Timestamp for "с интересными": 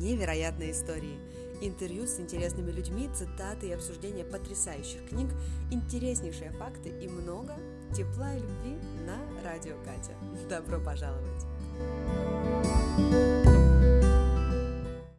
2.06-2.70